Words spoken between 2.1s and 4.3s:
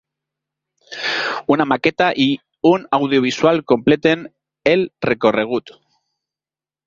i un audiovisual completen